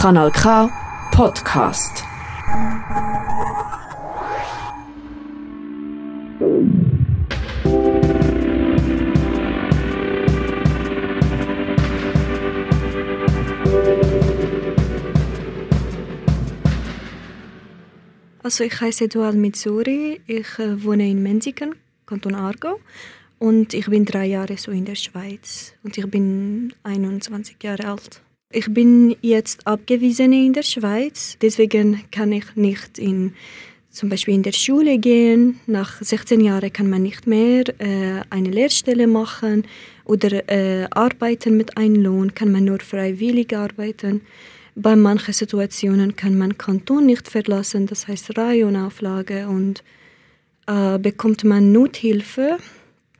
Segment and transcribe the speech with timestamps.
[0.00, 0.70] Kanal K
[1.10, 2.04] Podcast.
[18.44, 21.74] Also ich heiße Eduard Mitsuri, ich äh, wohne in Menziken,
[22.06, 22.78] Kanton Aargau
[23.40, 28.22] und ich bin drei Jahre so in der Schweiz und ich bin 21 Jahre alt.
[28.50, 33.34] Ich bin jetzt Abgewiesene in der Schweiz, deswegen kann ich nicht in
[33.90, 35.60] zum Beispiel in der Schule gehen.
[35.66, 39.66] Nach 16 Jahren kann man nicht mehr äh, eine Lehrstelle machen
[40.06, 44.22] oder äh, arbeiten mit einem Lohn, kann man nur freiwillig arbeiten.
[44.74, 49.84] Bei manchen Situationen kann man Kanton nicht verlassen, das heißt Rajonauflage und
[50.66, 52.56] äh, bekommt man Nothilfe.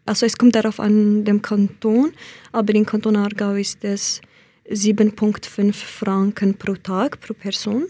[0.06, 2.12] Also es kommt darauf an dem Kanton,
[2.50, 4.22] aber im Kanton Aargau ist es
[4.68, 7.86] 7,5 Franken pro Tag pro Person.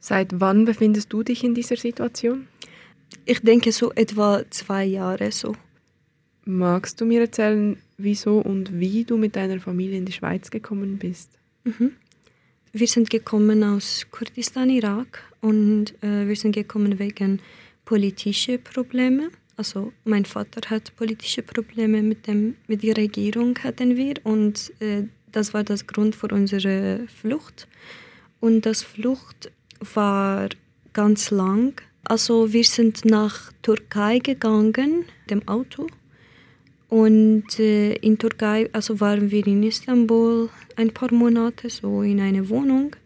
[0.00, 2.46] Seit wann befindest du dich in dieser Situation?
[3.24, 5.54] Ich denke so etwa zwei Jahre so.
[6.44, 10.98] Magst du mir erzählen, wieso und wie du mit deiner Familie in die Schweiz gekommen
[10.98, 11.30] bist?
[11.64, 11.92] Mhm.
[12.72, 17.40] Wir sind gekommen aus Kurdistan, Irak und äh, wir sind gekommen wegen
[17.84, 19.30] politischer Probleme.
[19.56, 25.04] Also mein Vater hat politische Probleme mit, dem, mit der Regierung hatten wir und äh,
[25.32, 27.68] das war das Grund für unsere Flucht.
[28.40, 29.50] Und das Flucht
[29.94, 30.48] war
[30.92, 31.80] ganz lang.
[32.04, 35.86] Also wir sind nach Türkei gegangen, dem Auto.
[36.88, 42.48] Und äh, in Türkei, also waren wir in Istanbul ein paar Monate so in einer
[42.48, 42.96] Wohnung.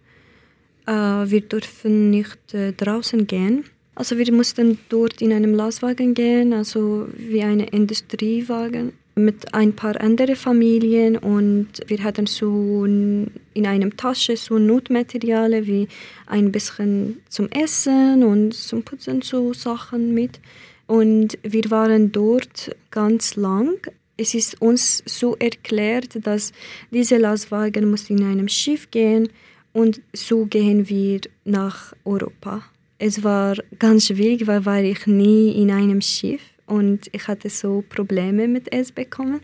[0.87, 3.65] Äh, wir durften nicht äh, draußen gehen.
[3.95, 10.01] Also wir mussten dort in einem Lastwagen gehen, also wie ein Industriewagen mit ein paar
[10.01, 15.89] anderen Familien und wir hatten so in einem Tasche so Notmaterialien wie
[16.27, 20.41] ein bisschen zum Essen und zum Putzen so Sachen mit
[20.87, 23.79] und wir waren dort ganz lang.
[24.17, 26.53] Es ist uns so erklärt, dass
[26.91, 29.29] dieser Lastwagen muss in einem Schiff gehen
[29.73, 32.63] und so gehen wir nach Europa.
[32.99, 37.85] Es war ganz schwierig, weil war ich nie in einem Schiff und ich hatte so
[37.89, 39.41] Probleme mit es bekommen.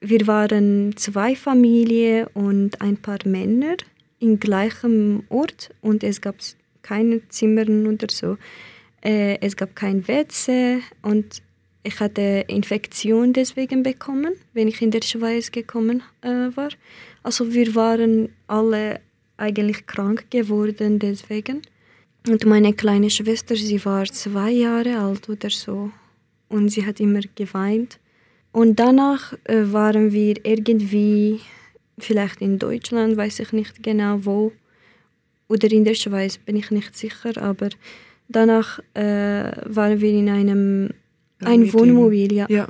[0.00, 3.76] Wir waren zwei Familien und ein paar Männer
[4.18, 6.36] im gleichen Ort und es gab
[6.82, 8.36] keine Zimmer oder so.
[9.02, 11.42] Äh, es gab kein WC und
[11.82, 16.70] ich hatte Infektion deswegen bekommen, wenn ich in der Schweiz gekommen äh, war.
[17.22, 19.00] Also wir waren alle
[19.36, 21.62] eigentlich krank geworden deswegen.
[22.28, 25.92] Und meine kleine Schwester, sie war zwei Jahre alt oder so
[26.48, 27.98] und sie hat immer geweint.
[28.52, 31.40] Und danach äh, waren wir irgendwie,
[31.98, 34.52] vielleicht in Deutschland, weiß ich nicht genau wo,
[35.48, 37.68] oder in der Schweiz, bin ich nicht sicher, aber
[38.28, 40.90] danach äh, waren wir in einem
[41.40, 42.32] ein Wohnmobil.
[42.32, 42.46] Ja.
[42.48, 42.68] ja.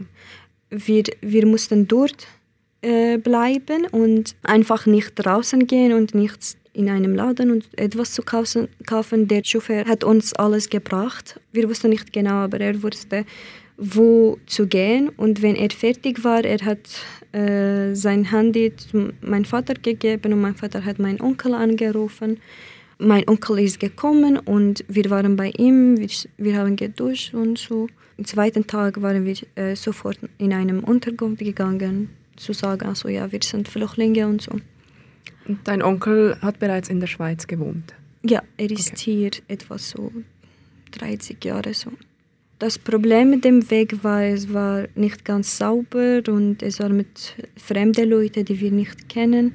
[0.70, 2.26] Wir, wir mussten dort
[2.82, 8.22] äh, bleiben und einfach nicht draußen gehen und nichts in einem Laden und etwas zu
[8.22, 8.68] kaufen.
[9.28, 11.40] Der Chauffeur hat uns alles gebracht.
[11.52, 13.24] Wir wussten nicht genau, aber er wusste,
[13.76, 15.08] wo zu gehen.
[15.10, 16.88] Und wenn er fertig war, er hat
[17.32, 22.38] äh, sein Handy zu meinem Vater gegeben und mein Vater hat meinen Onkel angerufen.
[22.98, 27.88] Mein Onkel ist gekommen und wir waren bei ihm, wir, wir haben geduscht und so.
[28.16, 33.30] Am zweiten Tag waren wir äh, sofort in einem Unterkunft gegangen, zu sagen, also ja,
[33.30, 34.52] wir sind Flüchtlinge und so.
[35.64, 37.94] Dein Onkel hat bereits in der Schweiz gewohnt?
[38.22, 38.96] Ja, er ist okay.
[38.96, 40.10] hier etwas so
[40.92, 41.92] 30 Jahre so.
[42.58, 47.36] Das Problem mit dem Weg war, es war nicht ganz sauber und es war mit
[47.56, 49.52] fremden Leuten, die wir nicht kennen.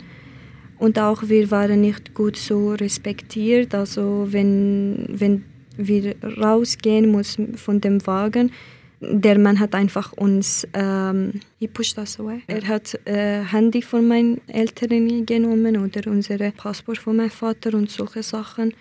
[0.77, 3.73] Und auch wir waren nicht gut so respektiert.
[3.73, 5.43] Also wenn, wenn
[5.77, 8.51] wir rausgehen mussten von dem Wagen,
[8.99, 12.43] der Mann hat einfach uns, ähm, he pushed us away.
[12.45, 17.89] Er hat äh, Handy von meinen Eltern genommen oder unser Passport von meinem Vater und
[17.89, 18.73] solche Sachen.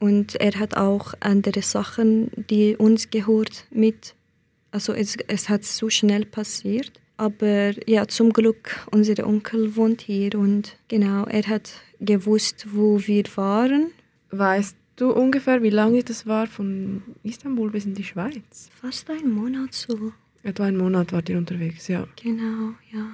[0.00, 4.14] Und er hat auch andere Sachen, die uns gehört, mit.
[4.72, 6.92] Also es, es hat so schnell passiert.
[7.18, 11.70] Aber ja, zum Glück, unser Onkel wohnt hier und genau, er hat
[12.00, 13.90] gewusst, wo wir waren.
[14.30, 18.70] Weißt du ungefähr, wie lange das war von Istanbul bis in die Schweiz?
[18.80, 20.12] Fast ein Monat so.
[20.42, 22.08] Etwa einen Monat wart ihr unterwegs, ja.
[22.22, 23.06] Genau, ja.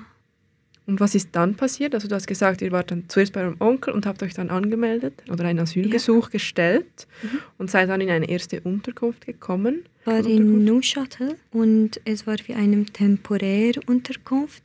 [0.86, 1.94] Und was ist dann passiert?
[1.94, 4.50] Also du hast gesagt, ihr wart dann zuerst bei eurem Onkel und habt euch dann
[4.50, 6.30] angemeldet oder ein Asylgesuch ja.
[6.30, 7.38] gestellt mhm.
[7.58, 9.82] und seid dann in eine erste Unterkunft gekommen.
[10.04, 14.62] War in Neuchâtel und es war wie eine temporäre Unterkunft.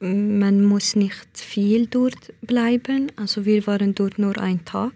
[0.00, 4.92] Man muss nicht viel dort bleiben, also wir waren dort nur einen Tag.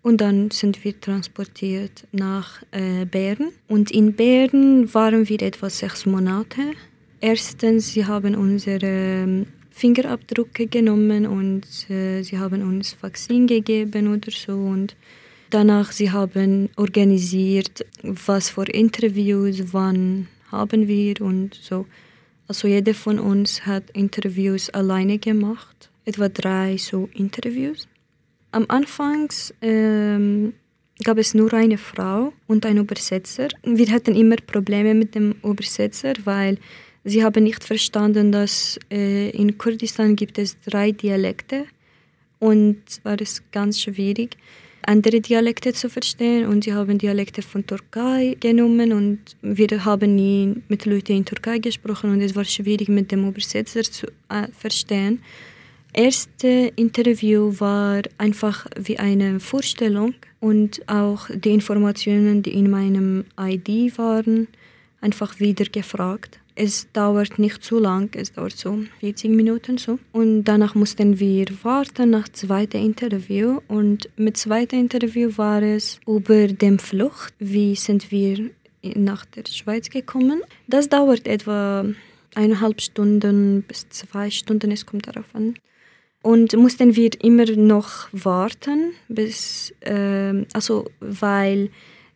[0.00, 3.50] Und dann sind wir transportiert nach äh, Bern.
[3.66, 6.62] Und in Bern waren wir etwa sechs Monate.
[7.20, 9.46] Erstens, sie haben unsere ähm,
[9.78, 14.54] Fingerabdrücke genommen und äh, sie haben uns Vakzin gegeben oder so.
[14.54, 14.96] Und
[15.50, 21.86] danach, sie haben organisiert, was für Interviews, wann haben wir und so.
[22.48, 27.86] Also jeder von uns hat Interviews alleine gemacht, etwa drei so Interviews.
[28.50, 29.28] Am Anfang
[29.60, 30.54] ähm,
[31.04, 33.48] gab es nur eine Frau und einen Übersetzer.
[33.62, 36.58] Wir hatten immer Probleme mit dem Übersetzer, weil
[37.04, 41.66] Sie haben nicht verstanden, dass äh, in Kurdistan gibt es drei Dialekte.
[42.40, 44.36] Und war es ganz schwierig,
[44.82, 46.46] andere Dialekte zu verstehen.
[46.46, 48.92] Und sie haben Dialekte von Türkei genommen.
[48.92, 52.12] Und wir haben nie mit Leuten in Türkei gesprochen.
[52.12, 55.22] Und es war schwierig mit dem Übersetzer zu äh, verstehen.
[55.92, 60.14] Erste Interview war einfach wie eine Vorstellung.
[60.40, 64.46] Und auch die Informationen, die in meinem ID waren,
[65.00, 66.37] einfach wieder gefragt.
[66.60, 70.00] Es dauert nicht zu lang, es dauert so 40 Minuten so.
[70.10, 73.60] Und danach mussten wir warten nach zweiten Interview.
[73.68, 77.32] Und mit zweiten Interview war es über den Flucht.
[77.38, 78.50] Wie sind wir
[78.82, 80.42] nach der Schweiz gekommen?
[80.66, 81.84] Das dauert etwa
[82.34, 85.54] eineinhalb Stunden bis zwei Stunden, es kommt darauf an.
[86.22, 91.70] Und mussten wir immer noch warten, bis, äh, also weil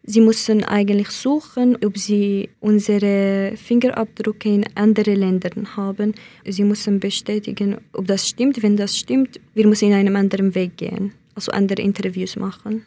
[0.05, 6.15] Sie mussten eigentlich suchen, ob sie unsere Fingerabdrücke in anderen Ländern haben.
[6.45, 8.63] Sie mussten bestätigen, ob das stimmt.
[8.65, 12.85] Wenn das stimmt, wir müssen in einem anderen Weg gehen, also andere Interviews machen,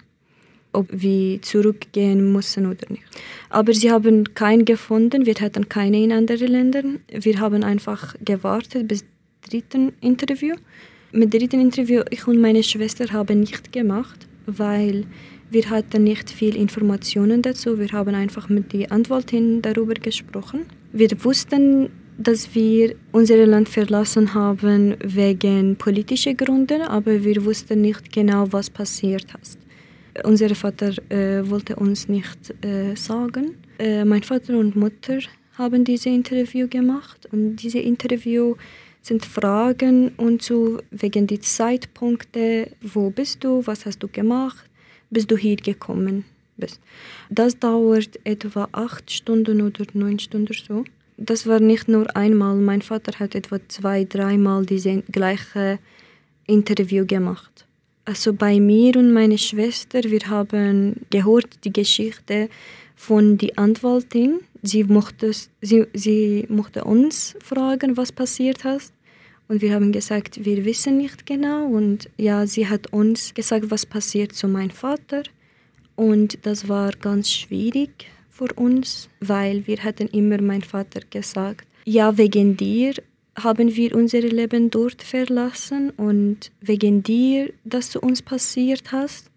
[0.73, 3.03] ob wir zurückgehen müssen oder nicht.
[3.50, 5.25] Aber sie haben keinen gefunden.
[5.25, 7.00] Wir hatten keine in anderen Ländern.
[7.09, 9.06] Wir haben einfach gewartet bis
[9.50, 10.56] dritten Interview.
[11.13, 15.06] Mit dritten Interview ich und meine Schwester haben nicht gemacht, weil
[15.50, 17.80] wir hatten nicht viel Informationen dazu.
[17.80, 20.65] Wir haben einfach mit der Anwältin darüber gesprochen.
[20.92, 28.12] Wir wussten, dass wir unser Land verlassen haben wegen politischer Gründe, aber wir wussten nicht
[28.12, 29.59] genau, was passiert ist.
[30.24, 33.56] Unser Vater äh, wollte uns nicht äh, sagen.
[33.77, 35.19] Äh, mein Vater und Mutter
[35.57, 38.56] haben diese Interview gemacht und diese Interview
[39.01, 44.65] sind Fragen und so wegen die Zeitpunkte, wo bist du, was hast du gemacht,
[45.15, 46.25] bis du hier gekommen
[46.57, 46.81] bist.
[47.29, 50.83] Das dauert etwa acht Stunden oder neun Stunden so.
[51.17, 52.57] Das war nicht nur einmal.
[52.57, 55.79] Mein Vater hat etwa zwei, dreimal diese gleiche
[56.45, 57.65] Interview gemacht.
[58.03, 62.50] Also bei mir und meiner Schwester, wir haben gehört die Geschichte
[62.95, 64.41] von der Anwältin.
[64.62, 65.31] Sie mochte,
[65.62, 68.94] sie, sie mochte uns fragen, was passiert ist.
[69.47, 71.65] Und wir haben gesagt, wir wissen nicht genau.
[71.68, 75.24] Und ja, sie hat uns gesagt, was passiert zu meinem Vater.
[75.95, 82.18] Und das war ganz schwierig für uns, weil wir hatten immer mein Vater gesagt, ja,
[82.18, 82.95] wegen dir
[83.38, 89.30] haben wir unser Leben dort verlassen und wegen dir, dass du uns passiert hast.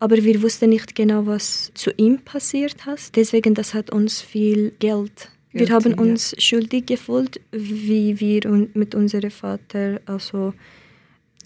[0.00, 3.16] Aber wir wussten nicht genau, was zu ihm passiert hast.
[3.16, 9.30] Deswegen, das hat uns viel Geld wir haben uns schuldig gefühlt, wie wir mit unserem
[9.30, 10.52] Vater also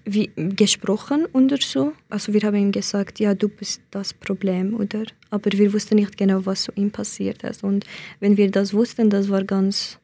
[0.04, 1.92] wie, gesprochen oder so.
[2.10, 5.04] Also wir haben ihm gesagt, ja, du bist das Problem, oder?
[5.30, 7.62] Aber wir wussten nicht genau, was zu ihm passiert ist.
[7.62, 7.86] Und
[8.20, 9.98] wenn wir das wussten, das war ganz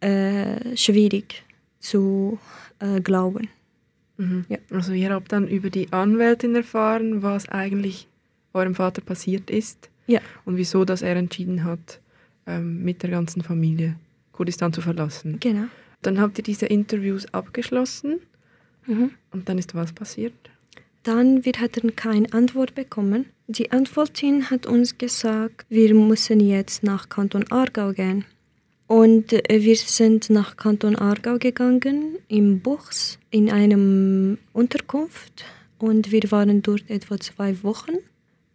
[0.00, 1.44] äh, schwierig
[1.80, 2.38] zu
[2.78, 3.48] äh, glauben.
[4.16, 4.44] Mhm.
[4.48, 4.58] Ja.
[4.70, 8.08] Also ihr habt dann über die Anwältin erfahren, was eigentlich
[8.54, 10.20] eurem Vater passiert ist ja.
[10.44, 12.00] und wieso, dass er entschieden hat,
[12.46, 13.96] ähm, mit der ganzen Familie
[14.32, 15.38] Kurdistan zu verlassen.
[15.40, 15.66] Genau.
[16.02, 18.20] Dann habt ihr diese Interviews abgeschlossen
[18.86, 19.10] mhm.
[19.32, 20.34] und dann ist was passiert?
[21.02, 23.26] Dann wir hatten keine Antwort bekommen.
[23.46, 28.24] Die Antwortin hat uns gesagt, wir müssen jetzt nach Kanton Aargau gehen.
[28.88, 35.44] Und äh, wir sind nach Kanton Aargau gegangen, im Buchs, in einem Unterkunft.
[35.78, 37.96] Und wir waren dort etwa zwei Wochen.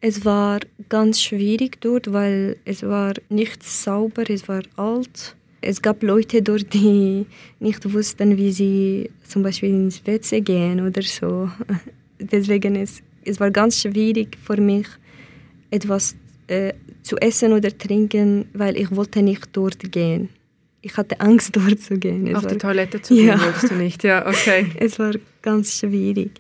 [0.04, 5.36] Es war ganz schwierig dort, weil es war nicht sauber, es war alt.
[5.62, 7.28] Es gab Leute dort, die
[7.60, 11.52] nicht wussten, wie sie zum Beispiel ins WC gehen oder so.
[12.20, 14.88] Deswegen es, es war ganz schwierig für mich,
[15.70, 16.16] etwas
[16.48, 20.30] äh, zu essen oder trinken, weil ich wollte nicht dort gehen.
[20.82, 22.26] Ich hatte Angst, dort zu gehen.
[22.26, 23.40] Es Auf war, die Toilette zu gehen ja.
[23.40, 24.66] wolltest du nicht, ja, okay.
[24.80, 26.32] es war ganz schwierig.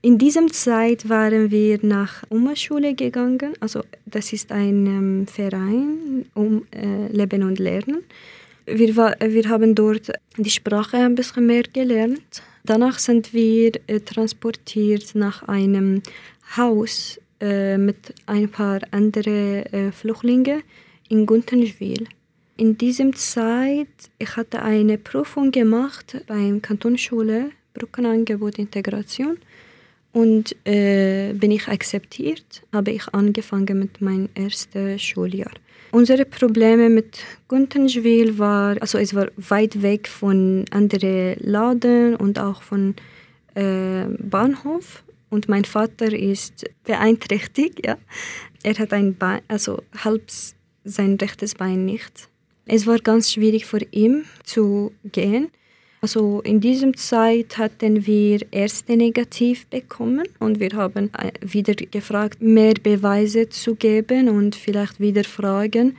[0.00, 3.54] In diesem Zeit waren wir nach Umma-Schule gegangen.
[3.58, 8.04] Also das ist ein ähm, Verein um äh, Leben und Lernen.
[8.64, 12.42] Wir, wir haben dort die Sprache ein bisschen mehr gelernt.
[12.64, 16.02] Danach sind wir äh, transportiert nach einem
[16.56, 20.62] Haus äh, mit ein paar anderen äh, Flüchtlingen
[21.08, 22.06] in Guntenswil.
[22.56, 23.88] In diesem Zeit,
[24.18, 29.38] ich hatte eine Prüfung gemacht beim Kantonsschule Brückenangebot Integration
[30.18, 35.52] und äh, bin ich akzeptiert, habe ich angefangen mit meinem ersten Schuljahr.
[35.92, 42.62] Unsere Probleme mit Guntenswil war, also es war weit weg von anderen Laden und auch
[42.62, 42.96] von
[43.54, 47.96] äh, Bahnhof und mein Vater ist beeinträchtigt, ja.
[48.64, 50.24] Er hat ein Bein, also halb
[50.82, 52.28] sein rechtes Bein nicht.
[52.66, 55.50] Es war ganz schwierig für ihn zu gehen.
[56.00, 62.40] Also in diesem Zeit hatten wir erste negativ bekommen und wir haben äh, wieder gefragt,
[62.40, 65.96] mehr Beweise zu geben und vielleicht wieder fragen.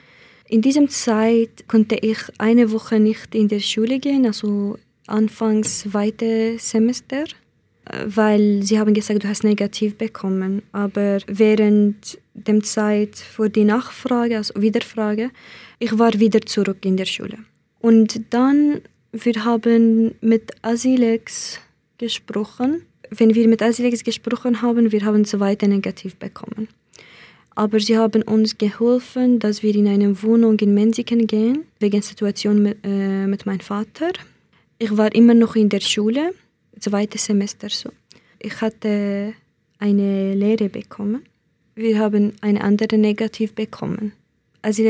[0.47, 6.57] In diesem Zeit konnte ich eine Woche nicht in der Schule gehen, also anfangs zweite
[6.59, 7.25] Semester
[8.05, 10.61] weil sie haben gesagt, du hast negativ bekommen.
[10.71, 15.31] Aber während der Zeit für die Nachfrage, also Wiederfrage,
[15.79, 17.37] ich war wieder zurück in der Schule.
[17.79, 21.59] Und dann, wir haben mit Asilex
[21.97, 22.83] gesprochen.
[23.09, 26.67] Wenn wir mit Asilex gesprochen haben, wir haben zweite negativ bekommen.
[27.55, 32.61] Aber sie haben uns geholfen, dass wir in eine Wohnung in Menziken gehen, wegen Situation
[32.61, 34.13] mit, äh, mit meinem Vater.
[34.77, 36.33] Ich war immer noch in der Schule
[36.79, 37.89] zweites Semester so.
[38.39, 39.33] Ich hatte
[39.79, 41.23] eine Lehre bekommen.
[41.75, 44.13] Wir haben eine andere negativ bekommen.
[44.61, 44.83] Also,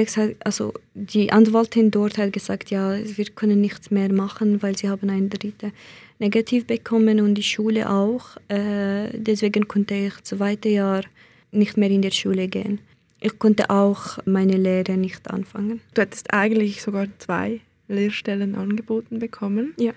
[0.44, 5.10] also die Anwältin dort hat gesagt, ja, wir können nichts mehr machen, weil sie haben
[5.10, 5.72] eine dritte
[6.18, 8.38] negativ bekommen und die Schule auch.
[8.48, 11.04] Äh, deswegen konnte ich zweite Jahr
[11.52, 12.80] nicht mehr in der Schule gehen.
[13.22, 15.82] Ich konnte auch meine Lehre nicht anfangen.
[15.94, 19.74] Du hättest eigentlich sogar zwei Lehrstellen angeboten bekommen.
[19.78, 19.94] Ja.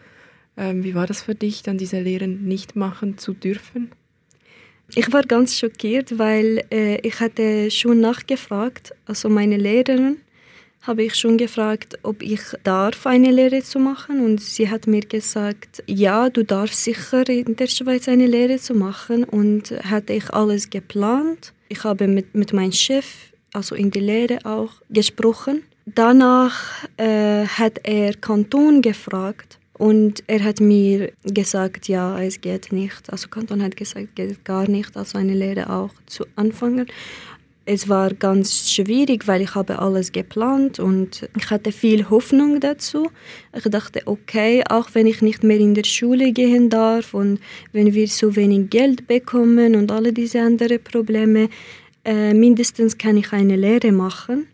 [0.56, 3.90] Ähm, wie war das für dich, dann diese Lehren nicht machen zu dürfen?
[4.94, 10.18] Ich war ganz schockiert, weil äh, ich hatte schon nachgefragt, also meine Lehrerin
[10.82, 15.02] habe ich schon gefragt, ob ich darf eine Lehre zu machen und sie hat mir
[15.02, 20.28] gesagt, ja, du darfst sicher in der Schweiz eine Lehre zu machen und hatte ich
[20.30, 21.52] alles geplant.
[21.68, 23.06] Ich habe mit, mit meinem Chef,
[23.52, 25.62] also in der Lehre auch, gesprochen.
[25.86, 33.10] Danach äh, hat er Kanton gefragt, und er hat mir gesagt, ja, es geht nicht.
[33.10, 36.86] Also Kanton hat gesagt, geht gar nicht, also eine Lehre auch zu anfangen.
[37.64, 43.08] Es war ganz schwierig, weil ich habe alles geplant und ich hatte viel Hoffnung dazu.
[43.56, 47.38] Ich dachte, okay, auch wenn ich nicht mehr in der Schule gehen darf und
[47.72, 51.48] wenn wir so wenig Geld bekommen und alle diese anderen Probleme,
[52.04, 54.48] äh, mindestens kann ich eine Lehre machen.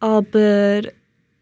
[0.00, 0.82] Aber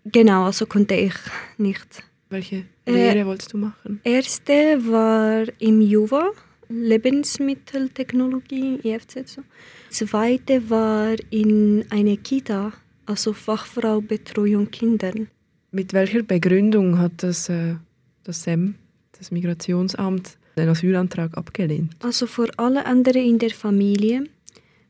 [0.04, 1.14] genau, also konnte ich
[1.56, 2.09] nicht.
[2.30, 4.00] Welche Lehre äh, wolltest du machen?
[4.04, 6.30] Erste war im JUVA,
[6.68, 9.28] Lebensmitteltechnologie, IFZ.
[9.28, 9.42] So.
[9.90, 12.72] Zweite war in einer Kita,
[13.06, 15.26] also Fachfrau Betreuung Kindern.
[15.72, 17.74] Mit welcher Begründung hat das, äh,
[18.22, 18.76] das SEM,
[19.18, 21.96] das Migrationsamt, den Asylantrag abgelehnt?
[21.98, 24.22] Also für alle anderen in der Familie.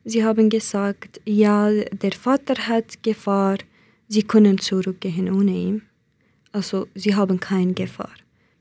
[0.03, 3.57] Sie haben gesagt, ja, der Vater hat Gefahr,
[4.07, 5.81] sie können zurückgehen ohne ihn.
[6.51, 8.11] Also sie haben keine Gefahr.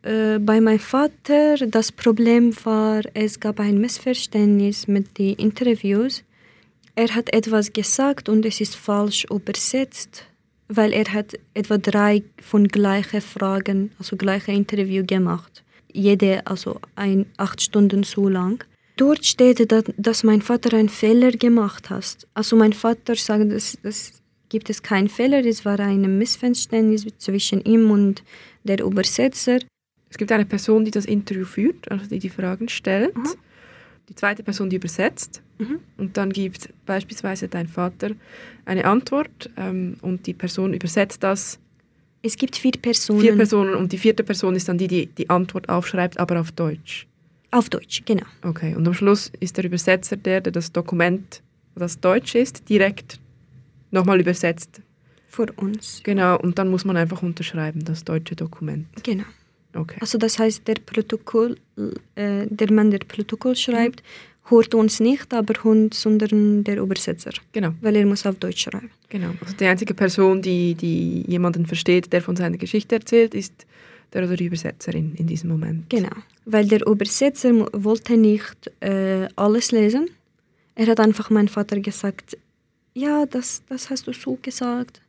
[0.03, 6.25] Äh, bei meinem Vater das Problem war, es gab ein Missverständnis mit den Interviews.
[6.95, 10.25] Er hat etwas gesagt und es ist falsch übersetzt,
[10.69, 15.63] weil er hat etwa drei von gleichen Fragen, also gleiche Interview gemacht.
[15.93, 18.65] Jede also ein acht Stunden so lang.
[18.97, 22.27] Dort steht, dass, dass mein Vater einen Fehler gemacht hat.
[22.35, 24.20] Also mein Vater sagt, dass, dass
[24.51, 25.45] gibt es keinen Fehler.
[25.47, 28.23] Es war ein Missverständnis zwischen ihm und
[28.65, 29.61] der Übersetzer.
[30.11, 33.17] Es gibt eine Person, die das Interview führt, also die die Fragen stellt.
[33.17, 33.29] Mhm.
[34.09, 35.41] Die zweite Person, die übersetzt.
[35.59, 35.79] Mhm.
[35.97, 38.11] Und dann gibt beispielsweise dein Vater
[38.65, 41.61] eine Antwort ähm, und die Person übersetzt das.
[42.23, 43.21] Es gibt vier Personen.
[43.21, 46.53] Vier Personen und die vierte Person ist dann die, die die Antwort aufschreibt, aber auf
[46.53, 47.07] Deutsch.
[47.53, 48.27] Auf Deutsch, genau.
[48.43, 51.43] Okay, und am Schluss ist der Übersetzer der, der das Dokument,
[51.77, 53.21] das Deutsch ist, direkt
[53.91, 54.81] nochmal übersetzt.
[55.29, 56.01] Für uns.
[56.03, 58.87] Genau, und dann muss man einfach unterschreiben, das deutsche Dokument.
[59.05, 59.25] Genau.
[59.75, 59.99] Okay.
[60.01, 61.57] Also das heißt, der Protokoll,
[62.17, 64.51] äh, der Mann, der Protokoll schreibt, mhm.
[64.51, 67.31] hört uns nicht, aber hört, sondern der Übersetzer.
[67.53, 67.71] Genau.
[67.81, 68.91] Weil er muss auf Deutsch schreiben.
[69.09, 69.31] Genau.
[69.41, 73.67] Also die einzige Person, die, die jemanden versteht, der von seiner Geschichte erzählt, ist
[74.13, 75.89] der oder die Übersetzerin in diesem Moment.
[75.89, 76.11] Genau.
[76.45, 80.09] Weil der Übersetzer wollte nicht äh, alles lesen.
[80.75, 82.37] Er hat einfach meinem Vater gesagt,
[82.95, 85.01] ja, das, das hast du so gesagt.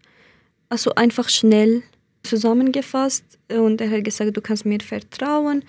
[0.70, 1.84] Also einfach schnell
[2.24, 5.64] zusammengefasst und er hat gesagt, du kannst mir vertrauen.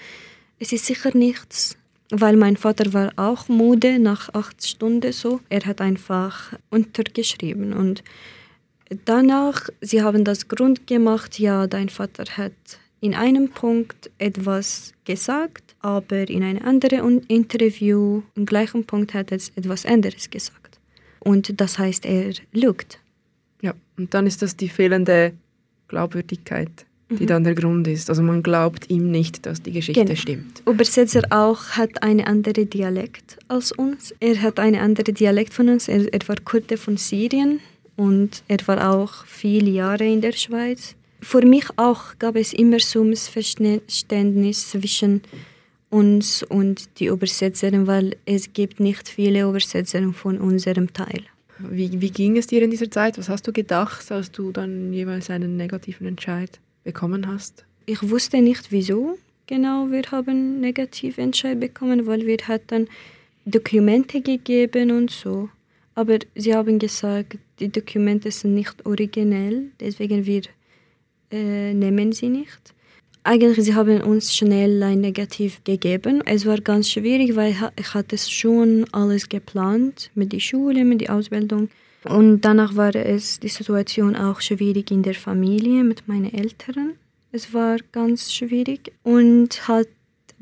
[0.58, 1.76] Es ist sicher nichts.
[2.12, 5.40] weil mein Vater war auch müde nach acht Stunden so.
[5.48, 8.04] Er hat einfach untergeschrieben und
[9.06, 12.52] danach, sie haben das Grund gemacht, ja, dein Vater hat
[13.00, 19.38] in einem Punkt etwas gesagt, aber in einem anderen Interview im gleichen Punkt hat er
[19.56, 20.61] etwas anderes gesagt.
[21.22, 22.98] Und das heißt, er lügt.
[23.60, 25.32] Ja, und dann ist das die fehlende
[25.88, 26.86] Glaubwürdigkeit
[27.18, 28.08] die dann der Grund ist.
[28.10, 30.16] Also man glaubt ihm nicht, dass die Geschichte genau.
[30.16, 30.62] stimmt.
[30.66, 34.14] Übersetzer auch hat eine andere Dialekt als uns.
[34.20, 35.88] Er hat eine andere Dialekt von uns.
[35.88, 37.60] Er, er war Kurde von Syrien
[37.96, 40.94] und er war auch viele Jahre in der Schweiz.
[41.20, 45.22] Für mich auch gab es immer so ein Missverständnis zwischen
[45.92, 51.22] uns und die Übersetzerin, weil es gibt nicht viele Übersetzer von unserem Teil.
[51.58, 53.18] Wie, wie ging es dir in dieser Zeit?
[53.18, 57.64] Was hast du gedacht, als du dann jeweils einen negativen Entscheid bekommen hast?
[57.86, 59.18] Ich wusste nicht wieso
[59.52, 62.88] genau wir haben negative Entscheid bekommen, weil wir hatten
[63.44, 65.50] Dokumente gegeben und so.
[65.94, 70.42] Aber sie haben gesagt, die Dokumente sind nicht originell, deswegen wir
[71.30, 72.62] äh, nehmen sie nicht.
[73.24, 76.22] Eigentlich sie haben uns schnell ein Negativ gegeben.
[76.26, 81.14] Es war ganz schwierig, weil ich hatte schon alles geplant mit der Schule, mit der
[81.14, 81.68] Ausbildung.
[82.04, 86.94] Und danach war es die Situation auch schwierig in der Familie mit meinen Eltern.
[87.30, 89.88] Es war ganz schwierig und halt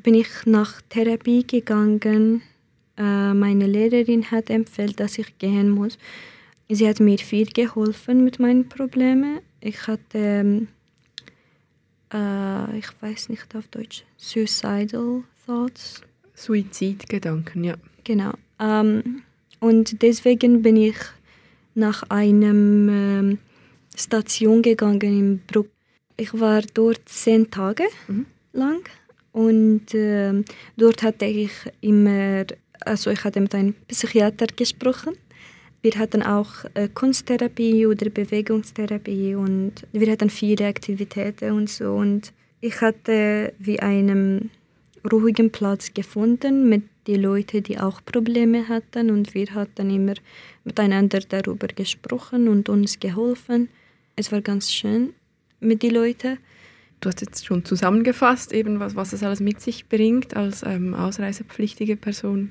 [0.03, 2.43] bin ich nach Therapie gegangen.
[2.97, 5.99] Äh, meine Lehrerin hat empfohlen, dass ich gehen muss.
[6.69, 9.41] Sie hat mir viel geholfen mit meinen Problemen.
[9.61, 10.67] Ich hatte,
[12.13, 16.03] äh, ich weiß nicht auf Deutsch, suicidal thoughts.
[16.35, 17.75] Suizidgedanken, ja.
[18.05, 18.33] Genau.
[18.59, 19.23] Ähm,
[19.61, 20.97] und deswegen bin ich
[21.75, 23.39] nach einem ähm,
[23.97, 25.69] Station gegangen in Bruck.
[26.17, 28.27] Ich war dort zehn Tage mhm.
[28.53, 28.83] lang
[29.33, 30.43] und äh,
[30.77, 32.45] dort hatte ich immer,
[32.81, 35.15] also ich hatte mit einem Psychiater gesprochen.
[35.83, 42.33] Wir hatten auch äh, Kunsttherapie oder Bewegungstherapie und wir hatten viele Aktivitäten und so und
[42.61, 44.51] ich hatte wie einen
[45.11, 50.15] ruhigen Platz gefunden mit den Leuten, die auch Probleme hatten und wir hatten immer
[50.65, 53.71] miteinander darüber gesprochen und uns geholfen.
[54.17, 55.15] Es war ganz schön
[55.61, 56.39] mit den Leuten.
[57.01, 60.93] Du hast jetzt schon zusammengefasst, eben was, was das alles mit sich bringt, als ähm,
[60.93, 62.51] ausreisepflichtige Person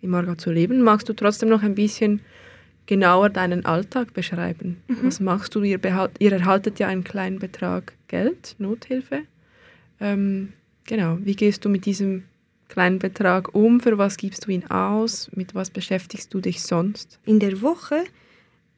[0.00, 0.82] in Margau zu leben.
[0.82, 2.20] Magst du trotzdem noch ein bisschen
[2.90, 4.82] genauer deinen Alltag beschreiben?
[4.88, 4.96] Mhm.
[5.04, 5.62] Was machst du?
[5.62, 9.20] Ihr, behalt, ihr, erhaltet ja einen kleinen Betrag Geld, Nothilfe.
[10.00, 10.54] Ähm,
[10.86, 12.24] genau, wie gehst du mit diesem
[12.68, 13.78] kleinen Betrag um?
[13.78, 15.30] Für was gibst du ihn aus?
[15.36, 17.20] Mit was beschäftigst du dich sonst?
[17.26, 18.02] In der Woche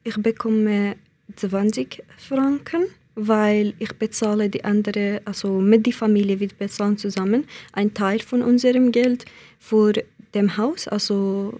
[0.03, 0.95] ich bekomme
[1.35, 2.83] 20 Franken,
[3.15, 8.43] weil ich bezahle die andere, also mit der Familie, wir bezahlen zusammen einen Teil von
[8.43, 9.25] unserem Geld
[9.57, 9.93] für
[10.35, 11.59] dem Haus, also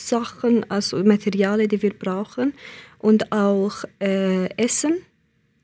[0.00, 2.54] Sachen, also Materialien, die wir brauchen
[2.98, 4.98] und auch äh, Essen,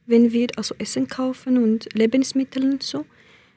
[0.07, 3.05] wenn wir also Essen kaufen und Lebensmittel und so.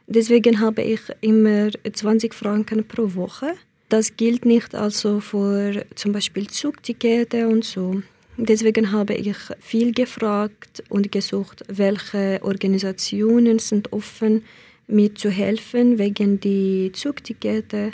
[0.07, 3.53] Deswegen habe ich immer 20 Franken pro Woche.
[3.89, 8.01] Das gilt nicht also für zum Beispiel Zugtickete und so.
[8.37, 14.45] Deswegen habe ich viel gefragt und gesucht, welche Organisationen sind offen,
[14.87, 17.91] mir zu helfen wegen die Zugtickete,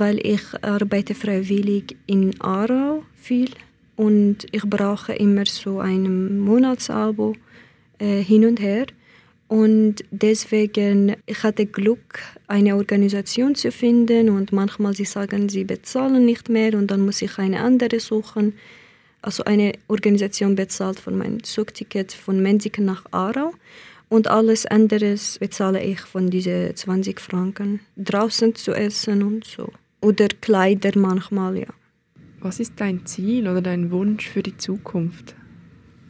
[0.00, 3.50] weil ich arbeite freiwillig in Aarau viel
[3.96, 7.34] und ich brauche immer so ein Monatsabo
[7.98, 8.86] äh, hin und her.
[9.46, 16.24] Und deswegen, ich hatte Glück, eine Organisation zu finden und manchmal sie sagen, sie bezahlen
[16.24, 18.54] nicht mehr und dann muss ich eine andere suchen.
[19.22, 23.52] Also eine Organisation bezahlt von meinem Zugticket von Menziken nach Aarau
[24.08, 27.80] und alles andere bezahle ich von diesen 20 Franken.
[27.96, 29.70] Draußen zu essen und so.
[30.00, 31.66] Oder Kleider manchmal, ja.
[32.40, 35.34] Was ist dein Ziel oder dein Wunsch für die Zukunft?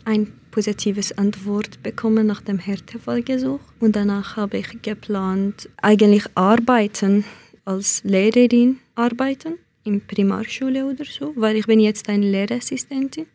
[0.05, 3.61] Ein positives Antwort bekommen nach dem Härtefallgesuch.
[3.81, 7.25] Und danach habe ich geplant, eigentlich arbeiten,
[7.65, 13.27] als Lehrerin arbeiten, in Primarschule oder so, weil ich bin jetzt eine Lehrassistentin.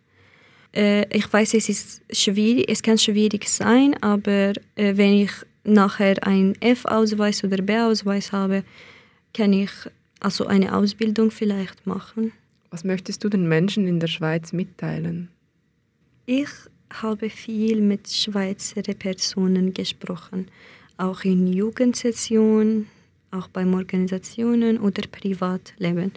[0.74, 5.32] Äh, ich weiß, es ist schwierig, es kann schwierig sein, aber äh, wenn ich
[5.64, 8.64] nachher einen F-Ausweis oder B-Ausweis habe,
[9.34, 9.72] kann ich
[10.20, 12.32] also eine Ausbildung vielleicht machen.
[12.70, 15.30] Was möchtest du den Menschen in der Schweiz mitteilen?
[16.26, 16.50] Ich
[16.92, 20.48] habe viel mit Schweizer Personen gesprochen,
[20.98, 22.88] auch in Jugendsessionen,
[23.32, 26.12] auch beim Organisationen oder Privatleben.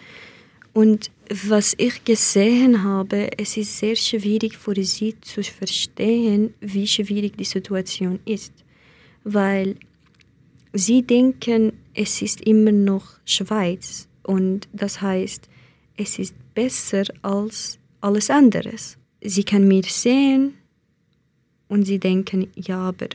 [0.72, 1.10] Und
[1.44, 7.44] was ich gesehen habe, es ist sehr schwierig für sie zu verstehen, wie schwierig die
[7.44, 8.52] Situation ist,
[9.24, 9.76] weil
[10.72, 15.48] sie denken, es ist immer noch Schweiz und das heißt,
[15.96, 18.96] es ist besser als alles anderes.
[19.20, 20.54] Sie können mich sehen
[21.68, 23.08] und sie denken, ja, aber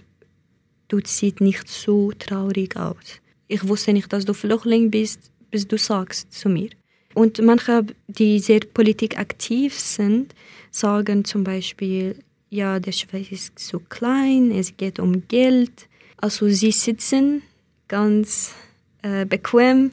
[0.87, 3.21] du siehst nicht so traurig aus.
[3.47, 6.69] Ich wusste nicht, dass du Flüchtling bist, bis du sagst zu mir.
[7.13, 10.33] Und manche, die sehr politikaktiv sind,
[10.71, 12.17] sagen zum Beispiel,
[12.49, 15.87] ja, der Schweiz ist so klein, es geht um Geld.
[16.23, 17.41] Also sie sitzen
[17.89, 18.53] ganz
[19.01, 19.91] äh, bequem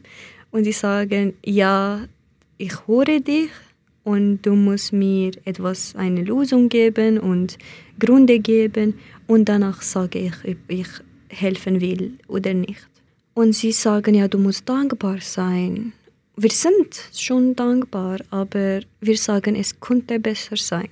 [0.52, 2.06] und sie sagen, ja,
[2.56, 3.50] ich höre dich
[4.04, 7.58] und du musst mir etwas, eine Lösung geben und
[7.98, 8.94] Gründe geben
[9.26, 10.86] und danach sage ich, ob ich
[11.30, 12.86] helfen will oder nicht.
[13.34, 15.92] Und sie sagen, ja, du musst dankbar sein.
[16.36, 20.90] Wir sind schon dankbar, aber wir sagen, es könnte besser sein.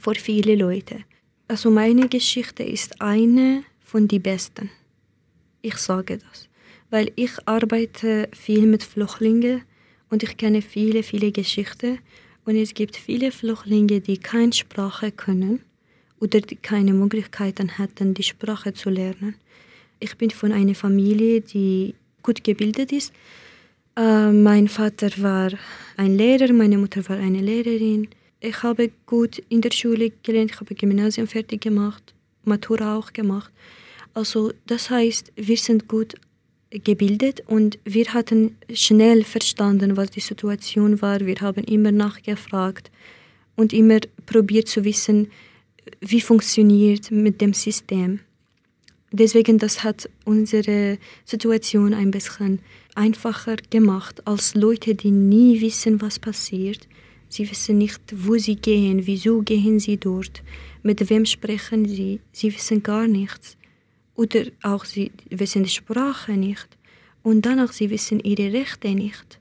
[0.00, 1.00] Für viele Leute.
[1.48, 4.70] Also meine Geschichte ist eine von den besten.
[5.60, 6.48] Ich sage das,
[6.88, 9.62] weil ich arbeite viel mit Flüchtlingen
[10.08, 11.98] und ich kenne viele, viele Geschichten
[12.46, 15.60] und es gibt viele Flüchtlinge, die keine Sprache können
[16.20, 19.34] oder die keine Möglichkeiten hätten, die Sprache zu lernen.
[20.00, 23.12] Ich bin von einer Familie, die gut gebildet ist.
[23.94, 25.50] Äh, mein Vater war
[25.98, 28.08] ein Lehrer, meine Mutter war eine Lehrerin.
[28.40, 33.52] Ich habe gut in der Schule gelernt, ich habe Gymnasium fertig gemacht, Matura auch gemacht.
[34.14, 36.14] Also das heißt, wir sind gut
[36.70, 41.20] gebildet und wir hatten schnell verstanden, was die Situation war.
[41.20, 42.90] Wir haben immer nachgefragt
[43.56, 45.30] und immer probiert zu wissen,
[46.00, 48.20] wie funktioniert mit dem System.
[49.10, 52.60] Deswegen das hat unsere Situation ein bisschen
[52.94, 56.88] einfacher gemacht als Leute, die nie wissen, was passiert.
[57.32, 60.42] Sie wissen nicht, wo sie gehen, wieso gehen sie dort,
[60.82, 62.20] mit wem sprechen sie.
[62.30, 63.56] Sie wissen gar nichts.
[64.14, 66.68] Oder auch sie wissen die Sprache nicht.
[67.22, 69.40] Und danach sie wissen ihre Rechte nicht.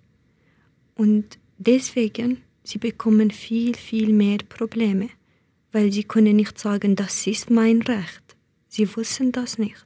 [0.96, 5.10] Und deswegen sie bekommen viel, viel mehr Probleme,
[5.74, 8.24] weil sie können nicht sagen, das ist mein Recht.
[8.70, 9.86] Sie wussten das nicht.